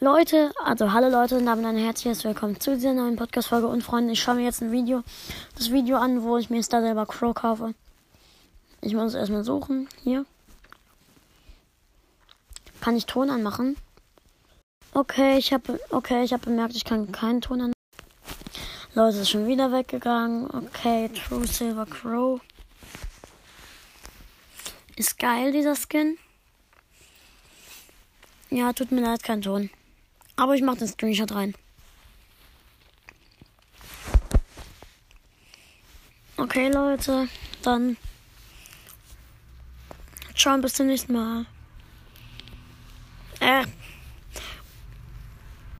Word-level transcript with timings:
Leute, 0.00 0.52
also 0.62 0.92
hallo 0.92 1.08
Leute 1.08 1.36
und 1.36 1.46
damit 1.46 1.64
ein 1.64 1.76
herzliches 1.76 2.24
Willkommen 2.24 2.58
zu 2.58 2.74
dieser 2.74 2.92
neuen 2.92 3.14
Podcast-Folge. 3.14 3.68
Und 3.68 3.82
Freunde, 3.82 4.12
ich 4.12 4.20
schaue 4.20 4.34
mir 4.34 4.44
jetzt 4.44 4.60
ein 4.60 4.72
Video, 4.72 5.04
das 5.56 5.70
Video 5.70 5.98
an, 5.98 6.24
wo 6.24 6.36
ich 6.36 6.50
mir 6.50 6.62
Star 6.64 6.82
selber 6.82 7.06
Crow 7.06 7.32
kaufe. 7.32 7.74
Ich 8.80 8.92
muss 8.92 9.08
es 9.08 9.14
erstmal 9.14 9.44
suchen. 9.44 9.88
Hier. 10.02 10.26
Kann 12.80 12.96
ich 12.96 13.06
Ton 13.06 13.30
anmachen? 13.30 13.76
Okay, 14.92 15.38
ich 15.38 15.52
habe 15.52 15.78
okay, 15.90 16.24
ich 16.24 16.32
habe 16.32 16.44
bemerkt, 16.44 16.74
ich 16.74 16.84
kann 16.84 17.12
keinen 17.12 17.40
Ton 17.40 17.60
anmachen. 17.60 17.72
Leute, 18.94 19.18
ist 19.18 19.30
schon 19.30 19.46
wieder 19.46 19.70
weggegangen. 19.70 20.50
Okay, 20.50 21.08
True 21.08 21.46
Silver 21.46 21.86
Crow. 21.86 22.40
Ist 24.96 25.18
geil, 25.20 25.52
dieser 25.52 25.76
Skin. 25.76 26.18
Ja, 28.50 28.72
tut 28.72 28.90
mir 28.90 29.00
leid, 29.00 29.22
kein 29.22 29.40
Ton. 29.40 29.70
Aber 30.36 30.54
ich 30.54 30.62
mache 30.62 30.78
den 30.78 30.88
Screenshot 30.88 31.32
rein. 31.32 31.54
Okay, 36.36 36.68
Leute, 36.68 37.28
dann 37.62 37.96
schauen 40.34 40.60
bis 40.60 40.74
zum 40.74 40.86
nächsten 40.86 41.12
Mal. 41.12 41.46
Äh. 43.40 43.64